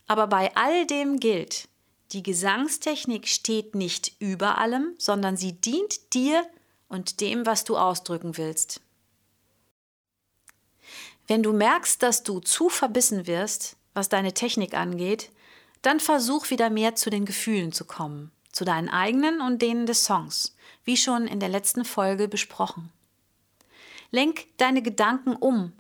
Aber 0.07 0.27
bei 0.27 0.55
all 0.55 0.87
dem 0.87 1.19
gilt, 1.19 1.69
die 2.13 2.23
Gesangstechnik 2.23 3.27
steht 3.27 3.75
nicht 3.75 4.13
über 4.21 4.59
allem, 4.59 4.95
sondern 4.99 5.37
sie 5.37 5.55
dient 5.55 6.15
dir 6.15 6.47
und 6.89 7.21
dem, 7.21 7.47
was 7.47 7.65
du 7.65 7.77
ausdrücken 7.77 8.37
willst. 8.37 8.81
Wenn 11.27 11.43
du 11.43 11.53
merkst, 11.53 12.03
dass 12.03 12.23
du 12.23 12.41
zu 12.41 12.69
verbissen 12.69 13.27
wirst, 13.27 13.77
was 13.95 14.09
deine 14.09 14.35
Technik 14.35 14.75
angeht, 14.75 15.31
dann 15.83 16.01
versuch 16.01 16.51
wieder 16.51 16.71
mehr 16.71 16.95
zu 16.95 17.11
den 17.11 17.25
Gefühlen 17.25 17.73
zu 17.73 17.85
kommen, 17.85 18.31
zu 18.53 18.65
deinen 18.65 18.89
eigenen 18.89 19.41
und 19.41 19.63
denen 19.63 19.87
des 19.87 20.05
Songs, 20.05 20.57
wie 20.85 20.97
schon 20.97 21.27
in 21.27 21.41
der 21.41 21.49
letzten 21.49 21.85
Folge 21.85 22.29
besprochen. 22.29 22.93
Lenk 24.11 24.47
deine 24.57 24.83
Gedanken 24.83 25.35
um, 25.35 25.73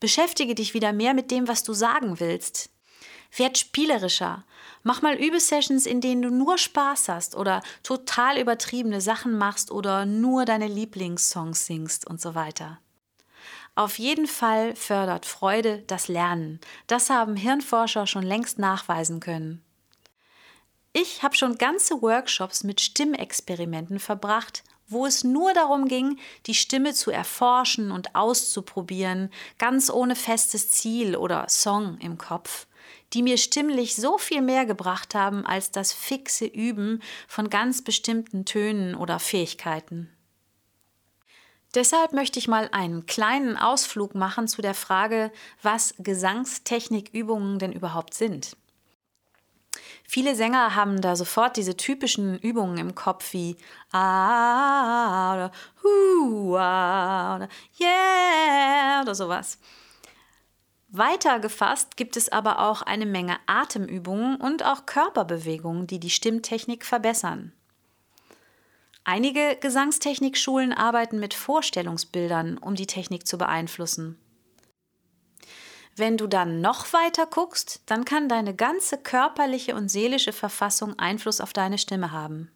beschäftige 0.00 0.54
dich 0.54 0.74
wieder 0.74 0.92
mehr 0.92 1.14
mit 1.14 1.30
dem, 1.30 1.48
was 1.48 1.62
du 1.62 1.74
sagen 1.74 2.20
willst, 2.20 2.70
Werd 3.36 3.58
spielerischer. 3.58 4.44
Mach 4.82 5.02
mal 5.02 5.14
Übesessions, 5.14 5.86
in 5.86 6.00
denen 6.00 6.22
du 6.22 6.30
nur 6.30 6.56
Spaß 6.56 7.08
hast 7.08 7.36
oder 7.36 7.62
total 7.82 8.38
übertriebene 8.38 9.00
Sachen 9.00 9.36
machst 9.36 9.70
oder 9.70 10.06
nur 10.06 10.44
deine 10.44 10.66
Lieblingssongs 10.66 11.66
singst 11.66 12.06
und 12.06 12.20
so 12.20 12.34
weiter. 12.34 12.78
Auf 13.78 14.00
jeden 14.00 14.26
Fall 14.26 14.74
fördert 14.74 15.24
Freude 15.24 15.84
das 15.86 16.08
Lernen. 16.08 16.58
Das 16.88 17.10
haben 17.10 17.36
Hirnforscher 17.36 18.08
schon 18.08 18.24
längst 18.24 18.58
nachweisen 18.58 19.20
können. 19.20 19.62
Ich 20.92 21.22
habe 21.22 21.36
schon 21.36 21.58
ganze 21.58 22.02
Workshops 22.02 22.64
mit 22.64 22.80
Stimmexperimenten 22.80 24.00
verbracht, 24.00 24.64
wo 24.88 25.06
es 25.06 25.22
nur 25.22 25.54
darum 25.54 25.86
ging, 25.86 26.18
die 26.46 26.54
Stimme 26.54 26.92
zu 26.92 27.12
erforschen 27.12 27.92
und 27.92 28.16
auszuprobieren, 28.16 29.30
ganz 29.58 29.90
ohne 29.90 30.16
festes 30.16 30.72
Ziel 30.72 31.14
oder 31.14 31.48
Song 31.48 31.98
im 31.98 32.18
Kopf 32.18 32.66
die 33.14 33.22
mir 33.22 33.38
stimmlich 33.38 33.96
so 33.96 34.18
viel 34.18 34.42
mehr 34.42 34.66
gebracht 34.66 35.14
haben 35.14 35.46
als 35.46 35.70
das 35.70 35.94
fixe 35.94 36.44
Üben 36.44 37.02
von 37.26 37.48
ganz 37.48 37.82
bestimmten 37.82 38.44
Tönen 38.44 38.94
oder 38.94 39.18
Fähigkeiten. 39.18 40.10
Deshalb 41.74 42.12
möchte 42.12 42.38
ich 42.38 42.48
mal 42.48 42.68
einen 42.72 43.06
kleinen 43.06 43.56
Ausflug 43.56 44.14
machen 44.14 44.48
zu 44.48 44.62
der 44.62 44.74
Frage, 44.74 45.30
was 45.62 45.94
Gesangstechnikübungen 45.98 47.58
denn 47.58 47.72
überhaupt 47.72 48.14
sind. 48.14 48.56
Viele 50.10 50.34
Sänger 50.34 50.74
haben 50.74 51.02
da 51.02 51.16
sofort 51.16 51.58
diese 51.58 51.76
typischen 51.76 52.38
Übungen 52.38 52.78
im 52.78 52.94
Kopf 52.94 53.34
wie 53.34 53.58
ah 53.92 55.34
oder 55.34 55.52
hu 55.82 56.56
ah 56.56 57.36
oder 57.36 57.48
yeah 57.78 59.02
oder 59.02 59.14
sowas. 59.14 59.58
Weiter 60.88 61.38
gefasst 61.40 61.98
gibt 61.98 62.16
es 62.16 62.30
aber 62.30 62.60
auch 62.60 62.80
eine 62.80 63.04
Menge 63.04 63.36
Atemübungen 63.44 64.36
und 64.36 64.64
auch 64.64 64.86
Körperbewegungen, 64.86 65.86
die 65.86 66.00
die 66.00 66.08
Stimmtechnik 66.08 66.86
verbessern. 66.86 67.52
Einige 69.10 69.56
Gesangstechnikschulen 69.58 70.74
arbeiten 70.74 71.18
mit 71.18 71.32
Vorstellungsbildern, 71.32 72.58
um 72.58 72.74
die 72.74 72.86
Technik 72.86 73.26
zu 73.26 73.38
beeinflussen. 73.38 74.18
Wenn 75.96 76.18
du 76.18 76.26
dann 76.26 76.60
noch 76.60 76.92
weiter 76.92 77.24
guckst, 77.24 77.80
dann 77.86 78.04
kann 78.04 78.28
deine 78.28 78.54
ganze 78.54 78.98
körperliche 78.98 79.74
und 79.74 79.88
seelische 79.88 80.34
Verfassung 80.34 80.98
Einfluss 80.98 81.40
auf 81.40 81.54
deine 81.54 81.78
Stimme 81.78 82.12
haben. 82.12 82.50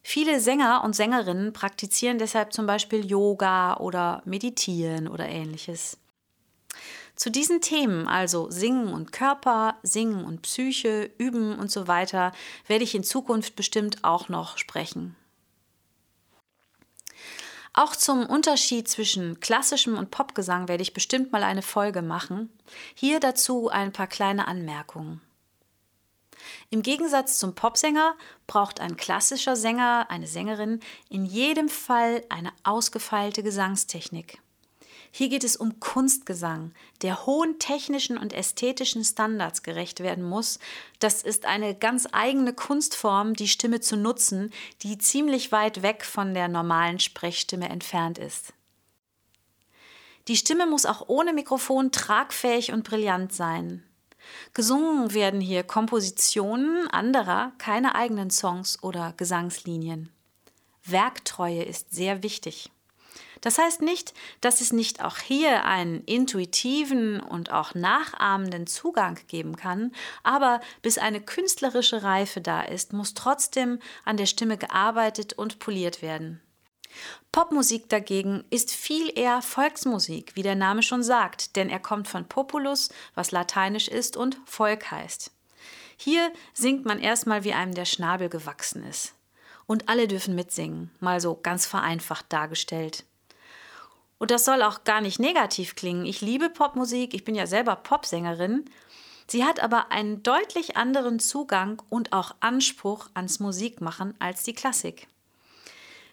Viele 0.00 0.40
Sänger 0.40 0.82
und 0.84 0.96
Sängerinnen 0.96 1.52
praktizieren 1.52 2.16
deshalb 2.16 2.54
zum 2.54 2.64
Beispiel 2.64 3.04
Yoga 3.04 3.76
oder 3.76 4.22
Meditieren 4.24 5.06
oder 5.06 5.28
ähnliches. 5.28 5.98
Zu 7.20 7.30
diesen 7.30 7.60
Themen, 7.60 8.08
also 8.08 8.50
Singen 8.50 8.94
und 8.94 9.12
Körper, 9.12 9.76
Singen 9.82 10.24
und 10.24 10.40
Psyche, 10.40 11.10
Üben 11.18 11.58
und 11.58 11.70
so 11.70 11.86
weiter, 11.86 12.32
werde 12.66 12.82
ich 12.82 12.94
in 12.94 13.04
Zukunft 13.04 13.56
bestimmt 13.56 14.04
auch 14.04 14.30
noch 14.30 14.56
sprechen. 14.56 15.16
Auch 17.74 17.94
zum 17.94 18.24
Unterschied 18.24 18.88
zwischen 18.88 19.38
klassischem 19.38 19.98
und 19.98 20.10
Popgesang 20.10 20.66
werde 20.66 20.80
ich 20.80 20.94
bestimmt 20.94 21.30
mal 21.30 21.42
eine 21.42 21.60
Folge 21.60 22.00
machen. 22.00 22.48
Hier 22.94 23.20
dazu 23.20 23.68
ein 23.68 23.92
paar 23.92 24.06
kleine 24.06 24.48
Anmerkungen. 24.48 25.20
Im 26.70 26.80
Gegensatz 26.80 27.36
zum 27.38 27.54
Popsänger 27.54 28.14
braucht 28.46 28.80
ein 28.80 28.96
klassischer 28.96 29.56
Sänger, 29.56 30.06
eine 30.08 30.26
Sängerin 30.26 30.80
in 31.10 31.26
jedem 31.26 31.68
Fall 31.68 32.24
eine 32.30 32.50
ausgefeilte 32.64 33.42
Gesangstechnik. 33.42 34.40
Hier 35.12 35.28
geht 35.28 35.42
es 35.42 35.56
um 35.56 35.80
Kunstgesang, 35.80 36.72
der 37.02 37.26
hohen 37.26 37.58
technischen 37.58 38.16
und 38.16 38.32
ästhetischen 38.32 39.04
Standards 39.04 39.62
gerecht 39.62 40.00
werden 40.00 40.22
muss. 40.22 40.60
Das 41.00 41.22
ist 41.22 41.46
eine 41.46 41.74
ganz 41.74 42.06
eigene 42.12 42.52
Kunstform, 42.52 43.34
die 43.34 43.48
Stimme 43.48 43.80
zu 43.80 43.96
nutzen, 43.96 44.52
die 44.82 44.98
ziemlich 44.98 45.50
weit 45.50 45.82
weg 45.82 46.04
von 46.04 46.32
der 46.32 46.48
normalen 46.48 47.00
Sprechstimme 47.00 47.68
entfernt 47.68 48.18
ist. 48.18 48.52
Die 50.28 50.36
Stimme 50.36 50.66
muss 50.66 50.86
auch 50.86 51.08
ohne 51.08 51.32
Mikrofon 51.32 51.90
tragfähig 51.90 52.72
und 52.72 52.84
brillant 52.84 53.32
sein. 53.32 53.82
Gesungen 54.54 55.12
werden 55.12 55.40
hier 55.40 55.64
Kompositionen 55.64 56.86
anderer, 56.88 57.52
keine 57.58 57.96
eigenen 57.96 58.30
Songs 58.30 58.80
oder 58.82 59.12
Gesangslinien. 59.16 60.10
Werktreue 60.84 61.62
ist 61.62 61.92
sehr 61.92 62.22
wichtig. 62.22 62.70
Das 63.40 63.58
heißt 63.58 63.82
nicht, 63.82 64.12
dass 64.40 64.60
es 64.60 64.72
nicht 64.72 65.02
auch 65.02 65.18
hier 65.18 65.64
einen 65.64 66.02
intuitiven 66.04 67.20
und 67.20 67.50
auch 67.50 67.74
nachahmenden 67.74 68.66
Zugang 68.66 69.18
geben 69.28 69.56
kann, 69.56 69.92
aber 70.22 70.60
bis 70.82 70.98
eine 70.98 71.20
künstlerische 71.20 72.02
Reife 72.02 72.40
da 72.40 72.62
ist, 72.62 72.92
muss 72.92 73.14
trotzdem 73.14 73.78
an 74.04 74.16
der 74.16 74.26
Stimme 74.26 74.58
gearbeitet 74.58 75.32
und 75.32 75.58
poliert 75.58 76.02
werden. 76.02 76.40
Popmusik 77.32 77.88
dagegen 77.88 78.44
ist 78.50 78.72
viel 78.72 79.16
eher 79.16 79.42
Volksmusik, 79.42 80.32
wie 80.34 80.42
der 80.42 80.56
Name 80.56 80.82
schon 80.82 81.02
sagt, 81.02 81.54
denn 81.56 81.70
er 81.70 81.78
kommt 81.78 82.08
von 82.08 82.26
Populus, 82.26 82.90
was 83.14 83.30
lateinisch 83.30 83.88
ist 83.88 84.16
und 84.16 84.38
Volk 84.44 84.90
heißt. 84.90 85.30
Hier 85.96 86.32
singt 86.54 86.84
man 86.84 86.98
erstmal, 86.98 87.44
wie 87.44 87.52
einem 87.52 87.74
der 87.74 87.84
Schnabel 87.84 88.28
gewachsen 88.28 88.84
ist. 88.84 89.14
Und 89.66 89.88
alle 89.88 90.08
dürfen 90.08 90.34
mitsingen, 90.34 90.90
mal 90.98 91.20
so 91.20 91.38
ganz 91.40 91.66
vereinfacht 91.66 92.26
dargestellt. 92.30 93.04
Und 94.20 94.30
das 94.30 94.44
soll 94.44 94.62
auch 94.62 94.84
gar 94.84 95.00
nicht 95.00 95.18
negativ 95.18 95.74
klingen. 95.74 96.04
Ich 96.04 96.20
liebe 96.20 96.50
Popmusik, 96.50 97.14
ich 97.14 97.24
bin 97.24 97.34
ja 97.34 97.46
selber 97.46 97.74
Popsängerin. 97.74 98.66
Sie 99.26 99.44
hat 99.44 99.60
aber 99.60 99.90
einen 99.90 100.22
deutlich 100.22 100.76
anderen 100.76 101.20
Zugang 101.20 101.82
und 101.88 102.12
auch 102.12 102.34
Anspruch 102.40 103.08
ans 103.14 103.40
Musikmachen 103.40 104.14
als 104.18 104.42
die 104.42 104.52
Klassik. 104.52 105.08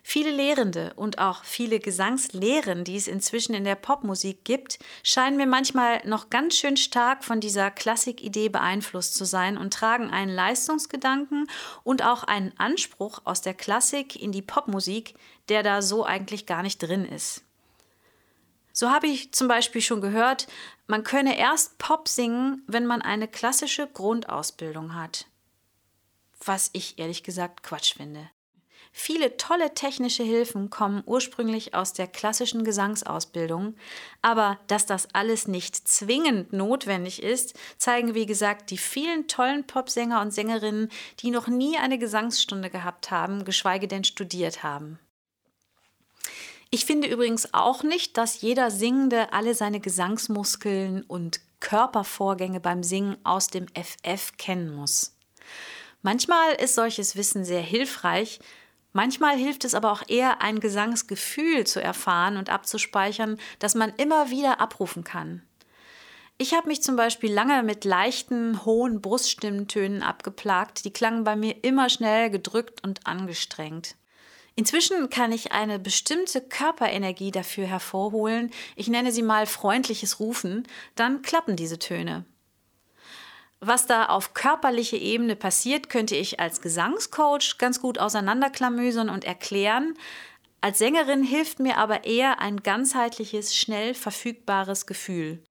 Viele 0.03 0.31
Lehrende 0.31 0.93
und 0.95 1.19
auch 1.19 1.43
viele 1.43 1.81
Gesangslehren, 1.81 2.85
die 2.85 2.95
es 2.95 3.09
inzwischen 3.09 3.53
in 3.53 3.65
der 3.65 3.75
Popmusik 3.75 4.45
gibt, 4.45 4.79
scheinen 5.03 5.35
mir 5.35 5.45
manchmal 5.45 5.99
noch 6.07 6.29
ganz 6.29 6.55
schön 6.55 6.77
stark 6.77 7.25
von 7.25 7.41
dieser 7.41 7.71
Klassikidee 7.71 8.47
beeinflusst 8.47 9.15
zu 9.15 9.25
sein 9.25 9.57
und 9.57 9.73
tragen 9.73 10.09
einen 10.11 10.33
Leistungsgedanken 10.33 11.49
und 11.83 12.05
auch 12.05 12.23
einen 12.23 12.53
Anspruch 12.57 13.19
aus 13.25 13.41
der 13.41 13.53
Klassik 13.53 14.15
in 14.15 14.31
die 14.31 14.41
Popmusik, 14.41 15.15
der 15.49 15.61
da 15.61 15.81
so 15.81 16.05
eigentlich 16.05 16.45
gar 16.45 16.63
nicht 16.63 16.77
drin 16.81 17.03
ist. 17.03 17.43
So 18.79 18.91
habe 18.91 19.07
ich 19.07 19.31
zum 19.31 19.47
Beispiel 19.47 19.81
schon 19.81 20.01
gehört, 20.01 20.45
man 20.85 21.03
könne 21.03 21.35
erst 21.35 21.79
Pop 21.79 22.07
singen, 22.07 22.61
wenn 22.67 22.85
man 22.85 23.01
eine 23.01 23.27
klassische 23.27 23.87
Grundausbildung 23.87 24.93
hat. 24.93 25.25
Was 26.45 26.69
ich 26.73 26.99
ehrlich 26.99 27.23
gesagt 27.23 27.63
Quatsch 27.63 27.95
finde. 27.95 28.29
Viele 28.91 29.35
tolle 29.37 29.73
technische 29.73 30.21
Hilfen 30.21 30.69
kommen 30.69 31.01
ursprünglich 31.07 31.73
aus 31.73 31.93
der 31.93 32.05
klassischen 32.05 32.63
Gesangsausbildung, 32.63 33.75
aber 34.21 34.59
dass 34.67 34.85
das 34.85 35.07
alles 35.11 35.47
nicht 35.47 35.87
zwingend 35.87 36.53
notwendig 36.53 37.23
ist, 37.23 37.55
zeigen 37.79 38.13
wie 38.13 38.27
gesagt 38.27 38.69
die 38.69 38.77
vielen 38.77 39.27
tollen 39.27 39.65
Popsänger 39.65 40.21
und 40.21 40.29
Sängerinnen, 40.29 40.89
die 41.21 41.31
noch 41.31 41.47
nie 41.47 41.79
eine 41.79 41.97
Gesangsstunde 41.97 42.69
gehabt 42.69 43.09
haben, 43.09 43.43
geschweige 43.43 43.87
denn 43.87 44.03
studiert 44.03 44.61
haben. 44.61 44.99
Ich 46.69 46.85
finde 46.85 47.07
übrigens 47.07 47.53
auch 47.53 47.83
nicht, 47.83 48.17
dass 48.17 48.41
jeder 48.41 48.71
Singende 48.71 49.31
alle 49.31 49.55
seine 49.55 49.79
Gesangsmuskeln 49.79 51.03
und 51.03 51.39
Körpervorgänge 51.59 52.59
beim 52.59 52.83
Singen 52.83 53.17
aus 53.23 53.47
dem 53.47 53.67
FF 53.73 54.37
kennen 54.37 54.75
muss. 54.75 55.15
Manchmal 56.01 56.53
ist 56.55 56.75
solches 56.75 57.15
Wissen 57.15 57.45
sehr 57.45 57.61
hilfreich, 57.61 58.39
manchmal 58.93 59.37
hilft 59.37 59.65
es 59.65 59.75
aber 59.75 59.91
auch 59.91 60.03
eher, 60.07 60.41
ein 60.41 60.59
Gesangsgefühl 60.59 61.65
zu 61.65 61.81
erfahren 61.81 62.37
und 62.37 62.49
abzuspeichern, 62.49 63.39
das 63.59 63.73
man 63.73 63.93
immer 63.97 64.29
wieder 64.29 64.59
abrufen 64.59 65.03
kann. 65.03 65.41
Ich 66.37 66.53
habe 66.53 66.67
mich 66.67 66.83
zum 66.83 66.95
Beispiel 66.95 67.33
lange 67.33 67.63
mit 67.63 67.83
leichten, 67.83 68.63
hohen 68.63 69.01
Bruststimmentönen 69.01 70.03
abgeplagt, 70.03 70.85
die 70.85 70.93
klangen 70.93 71.23
bei 71.23 71.35
mir 71.35 71.63
immer 71.63 71.89
schnell 71.89 72.29
gedrückt 72.29 72.83
und 72.83 73.07
angestrengt. 73.07 73.95
Inzwischen 74.59 75.11
kann 75.11 75.31
ich 75.31 75.51
eine 75.51 75.77
bestimmte 75.77 76.41
Körperenergie 76.41 77.29
dafür 77.29 77.67
hervorholen, 77.67 78.49
ich 78.75 78.87
nenne 78.87 79.11
sie 79.11 79.21
mal 79.21 79.45
freundliches 79.45 80.19
Rufen, 80.19 80.67
dann 80.95 81.21
klappen 81.21 81.55
diese 81.55 81.77
Töne. 81.77 82.25
Was 83.59 83.85
da 83.85 84.07
auf 84.07 84.33
körperlicher 84.33 84.97
Ebene 84.97 85.35
passiert, 85.35 85.89
könnte 85.89 86.15
ich 86.15 86.39
als 86.39 86.59
Gesangscoach 86.61 87.59
ganz 87.59 87.79
gut 87.79 87.99
auseinanderklamüsern 87.99 89.11
und 89.11 89.25
erklären. 89.25 89.93
Als 90.59 90.79
Sängerin 90.79 91.21
hilft 91.21 91.59
mir 91.59 91.77
aber 91.77 92.05
eher 92.05 92.39
ein 92.39 92.63
ganzheitliches, 92.63 93.55
schnell 93.55 93.93
verfügbares 93.93 94.87
Gefühl. 94.87 95.43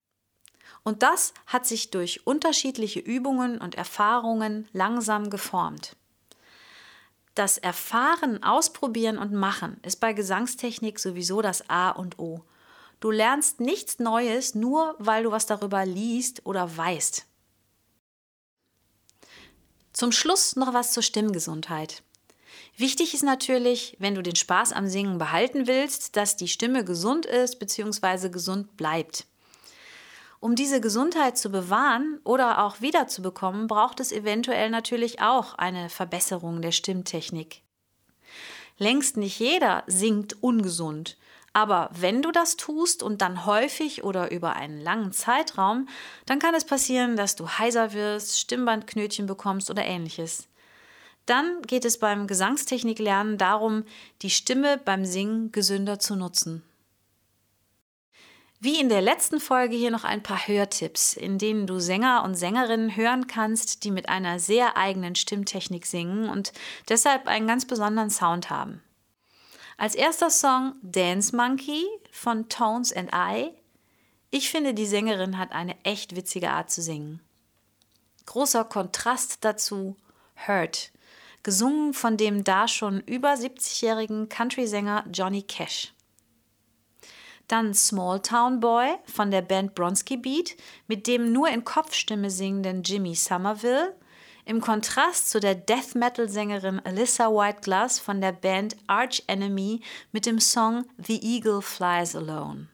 Und 0.83 1.05
das 1.05 1.33
hat 1.47 1.65
sich 1.65 1.93
durch 1.93 2.27
unterschiedliche 2.27 2.99
Übungen 2.99 3.59
und 3.59 3.77
Erfahrungen 3.77 4.67
langsam 4.73 5.31
geformt. 5.31 5.95
Das 7.37 7.59
Erfahren, 7.59 8.43
Ausprobieren 8.43 9.19
und 9.19 9.35
Machen 9.35 9.77
ist 9.83 10.01
bei 10.01 10.15
Gesangstechnik 10.15 10.99
sowieso 10.99 11.43
das 11.43 11.69
A 11.69 11.91
und 11.91 12.19
O. 12.19 12.43
Du 12.99 13.11
lernst 13.11 13.61
nichts 13.61 13.99
Neues, 13.99 14.55
nur 14.55 14.97
weil 14.99 15.25
du 15.25 15.31
was 15.31 15.45
darüber 15.45 15.85
liest 15.85 16.47
oder 16.47 16.75
weißt. 16.75 17.27
Zum 19.93 20.13
Schluss 20.13 20.57
noch 20.57 20.73
was 20.73 20.93
zur 20.93 21.03
Stimmgesundheit. 21.03 22.03
Wichtig 22.79 23.13
ist 23.13 23.23
natürlich, 23.23 23.97
wenn 23.99 24.15
du 24.15 24.23
den 24.23 24.37
Spaß 24.37 24.73
am 24.73 24.89
Singen 24.89 25.19
behalten 25.19 25.67
willst, 25.67 26.17
dass 26.17 26.37
die 26.37 26.49
Stimme 26.49 26.87
gesund 26.87 27.27
ist 27.27 27.59
bzw. 27.59 28.31
gesund 28.31 28.79
bleibt. 28.79 29.27
Um 30.41 30.55
diese 30.55 30.81
Gesundheit 30.81 31.39
zu 31.39 31.51
bewahren 31.51 32.21
oder 32.25 32.65
auch 32.65 32.81
wiederzubekommen, 32.81 33.67
braucht 33.67 34.01
es 34.01 34.13
eventuell 34.13 34.71
natürlich 34.71 35.21
auch 35.21 35.55
eine 35.55 35.89
Verbesserung 35.89 36.63
der 36.63 36.73
Stimmtechnik. 36.73 37.63
Längst 38.79 39.17
nicht 39.17 39.39
jeder 39.39 39.85
singt 39.87 40.43
ungesund, 40.43 41.17
aber 41.55 41.89
wenn 41.95 42.21
du 42.21 42.33
das 42.33 42.59
tust 42.59 43.03
und 43.03 43.23
dann 43.23 43.47
häufig 43.47 44.05
oder 44.05 44.31
über 44.31 44.57
einen 44.57 44.79
langen 44.79 45.13
Zeitraum, 45.13 45.89
dann 46.27 46.39
kann 46.39 46.55
es 46.55 46.67
passieren, 46.67 47.17
dass 47.17 47.35
du 47.35 47.49
heiser 47.49 47.95
wirst, 47.95 48.39
Stimmbandknötchen 48.39 49.27
bekommst 49.27 49.71
oder 49.71 49.83
ähnliches. 49.83 50.49
Dann 51.25 51.63
geht 51.63 51.87
es 51.87 51.99
beim 51.99 52.27
Gesangstechniklernen 52.27 53.39
darum, 53.39 53.85
die 54.21 54.29
Stimme 54.29 54.79
beim 54.85 55.07
Singen 55.07 55.51
gesünder 55.51 55.99
zu 55.99 56.15
nutzen. 56.15 56.63
Wie 58.59 58.81
in 58.81 58.89
der 58.89 59.03
letzten 59.03 59.39
Folge 59.39 59.77
hier 59.77 59.91
noch 59.91 60.05
ein 60.05 60.23
paar 60.23 60.49
Hörtipps, 60.49 61.13
in 61.13 61.37
denen 61.37 61.67
du 61.67 61.79
Sänger 61.79 62.25
und 62.25 62.37
Sängerinnen 62.37 62.97
hören 62.97 63.27
kannst, 63.27 63.85
die 63.85 63.91
mit 63.91 64.09
einer 64.09 64.39
sehr 64.39 64.79
eigenen 64.79 65.15
Stimmtechnik 65.15 65.85
singen 65.85 66.31
und 66.31 66.53
deshalb 66.89 67.27
einen 67.27 67.47
ganz 67.47 67.67
besonderen 67.67 68.09
Sound 68.09 68.49
haben. 68.49 68.83
Als 69.77 69.95
erster 69.95 70.31
Song 70.31 70.75
Dance 70.81 71.37
Monkey 71.37 71.85
von 72.11 72.49
Tones 72.49 72.95
and 72.95 73.11
I. 73.15 73.51
Ich 74.31 74.51
finde, 74.51 74.73
die 74.73 74.87
Sängerin 74.87 75.37
hat 75.37 75.53
eine 75.53 75.77
echt 75.85 76.17
witzige 76.17 76.51
Art 76.51 76.71
zu 76.71 76.81
singen. 76.81 77.21
Großer 78.25 78.65
Kontrast 78.65 79.45
dazu 79.45 79.97
Hurt, 80.47 80.93
gesungen 81.43 81.93
von 81.93 82.17
dem 82.17 82.43
da 82.43 82.69
schon 82.69 83.01
über 83.01 83.35
70-jährigen 83.35 84.31
Country-Sänger 84.31 85.05
Johnny 85.13 85.43
Cash. 85.43 85.93
Dann 87.49 87.75
Small 87.75 88.21
Town 88.21 88.61
Boy 88.61 88.97
von 89.05 89.31
der 89.31 89.43
Band 89.43 89.75
Bronski 89.75 90.17
Beat 90.17 90.57
mit 90.89 91.07
dem 91.07 91.33
nur 91.33 91.49
in 91.49 91.65
Kopfstimme 91.65 92.31
singenden 92.31 92.83
Jimmy 92.83 93.15
Somerville. 93.15 93.95
Im 94.45 94.61
Kontrast 94.61 95.31
zu 95.31 95.41
der 95.41 95.55
Death 95.55 95.95
Metal 95.95 96.29
Sängerin 96.29 96.81
Alyssa 96.85 97.29
Whiteglass 97.31 97.99
von 97.99 98.21
der 98.21 98.33
Band 98.33 98.77
Arch 98.87 99.23
Enemy 99.27 99.81
mit 100.13 100.27
dem 100.27 100.41
Song 100.41 100.85
The 100.99 101.21
Eagle 101.21 101.63
Flies 101.63 102.15
Alone. 102.15 102.69